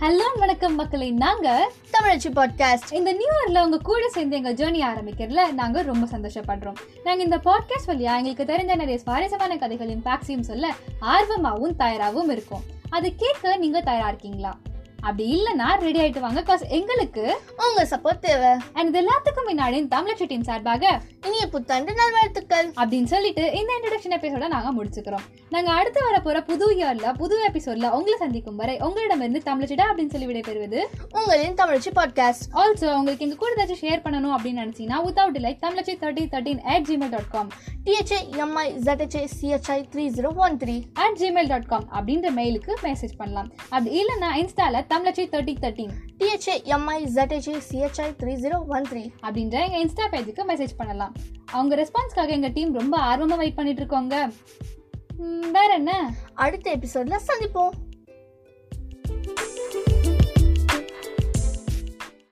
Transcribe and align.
Hello 0.00 0.26
வணக்கம் 0.38 0.74
மக்களை. 0.74 1.10
நாங்க 1.10 1.70
தமிழச்சி 1.92 2.26
பாட்காஸ்ட் 2.36 2.92
இந்த 2.92 3.12
நியூ 3.12 3.28
இயர்ல 3.38 3.64
உங்க 3.64 3.78
கூட 3.78 4.08
சேர்ந்து 4.08 4.36
எங்க 4.36 4.52
ஜேர்னி 4.52 4.84
ஆரம்பிக்கிறதுல 4.90 5.52
நாங்க 5.52 5.82
ரொம்ப 5.82 6.18
சந்தோஷப்படுறோம். 6.18 6.76
நாங்க 7.04 7.22
இந்த 7.22 7.36
பாட்காஸ்ட் 7.36 7.90
வழியா 7.90 8.16
எங்களுக்கு 8.16 8.44
தெரிஞ்ச 8.44 8.64
நிறைய 8.64 8.98
சுவாரஸ்யமான 8.98 9.56
கதைகளின் 9.56 10.02
பேக்ஸையும் 10.04 10.40
சொல்ல 10.40 10.74
ஆர்வமாகவும் 11.00 11.76
தயாராகவும் 11.76 12.30
இருக்கும். 12.30 12.60
அது 12.90 13.14
கேட்க 13.14 13.56
நீங்க 13.56 13.80
தயாரா 13.80 14.08
இருக்கீங்களா? 14.08 14.56
அப்படி 15.02 15.24
இல்லைன்னா 15.34 15.66
ரெடி 15.84 16.00
ஆயிட்டு 16.02 16.20
வாங்க 16.20 16.42
காஸ் 16.42 16.64
எங்களுக்கு 16.78 17.24
உங்க 17.66 17.82
சப்போர்ட் 17.90 18.22
தேவை. 18.26 18.52
அண்ட் 18.72 18.88
இது 18.88 19.00
எல்லாத்துக்கும் 19.02 19.48
முன்னாடி 19.50 19.78
தமிழச்சி 19.94 20.26
டீம் 20.26 20.46
சார்பாக 20.48 20.84
இனிய 21.26 21.44
புத்தாண்டு 21.54 21.92
நல்வாழ்த்துக்கள். 22.00 22.68
அப்படின்னு 22.80 23.10
சொல்லிட்டு 23.12 23.44
இந்த 23.60 23.70
இன்ட்ரடக்ஷன் 23.76 24.16
எபிசோட 24.18 24.48
நாங்க 24.54 24.70
முடிச்சுக்கிறோம். 24.78 25.24
நாங்க 25.50 25.70
அடுத்து 25.72 26.00
வர 26.06 26.16
போற 26.20 26.42
புது 26.42 26.66
இயர்ல 26.76 27.12
புது 27.12 27.36
எபிசோட்ல 27.48 27.90
உங்களை 27.98 28.16
சந்திக்கும் 28.18 28.56
வரை 28.56 28.74
உங்களிடமிருந்து 28.86 29.42
தமிழச்சிடா 29.50 29.86
அப்படின்னு 29.90 30.14
சொல்லி 30.14 30.28
விடைபெறுவது 30.30 30.80
உங்களின் 31.18 31.58
தமிழச்சி 31.60 31.92
பாட்காஸ்ட் 32.00 32.46
ஆல்சோ 32.62 32.88
உங்களுக்கு 32.98 33.26
எங்க 33.26 33.38
கூட 33.42 33.52
ஏதாச்சும் 33.56 33.82
ஷேர் 33.84 34.04
பண்ணணும் 34.06 34.34
அப்படின்னு 34.36 34.62
நினைச்சீங்கன்னா 34.64 35.00
without 35.06 35.40
like 35.46 35.62
Tamizhachi 35.66 35.94
thirty 36.02 36.26
thirteen 36.34 36.62
at 36.74 36.88
Gmail 36.90 37.14
dot 37.16 37.32
com 37.36 37.50
T H A 37.86 38.20
M I 38.44 38.66
Z H A 38.86 39.24
C H I 39.38 39.78
three 39.92 40.04
zero 40.18 40.32
one 40.46 40.56
three 40.64 40.76
at 41.04 41.18
Gmail 41.22 41.50
dot 41.54 41.70
com 41.72 41.88
அப்படின்ற 41.98 42.30
மெயிலுக்கு 42.40 42.74
message 42.86 43.16
பண்ணலாம். 43.16 43.50
அப்படி 43.68 44.02
இல்லைன்னா 44.02 44.30
இன்ஸ்டால 44.42 44.84
Tamizhachi 44.88 45.24
thirty 45.32 45.54
thirteen 45.62 45.90
T H A 46.18 46.54
M I 46.64 46.98
Z H A 47.16 47.56
C H I 47.70 48.06
three 48.20 48.32
zero 48.42 48.66
one 48.66 48.82
three 48.82 49.02
அப்படின்ற 49.22 49.56
எங்க 49.66 49.78
Insta 49.84 50.14
பேஜுக்கு 50.14 50.42
message 50.48 50.76
பண்ணலாம். 50.76 51.14
அவங்க 51.52 51.74
ரெஸ்பான்ஸ்க்காக 51.76 52.28
எங்க 52.28 52.48
டீம் 52.48 52.72
ரொம்ப 52.72 53.00
ஆர்வமா 53.00 53.36
வெயிட் 53.36 53.54
பண்ணிட்டு 53.54 53.82
இருக்கோங்க. 53.82 54.32
வேற 55.52 55.68
என்ன? 55.74 56.14
அடுத்த 56.34 56.76
எபிசோட்ல 56.76 57.16
சந்திப்போம். 57.26 57.74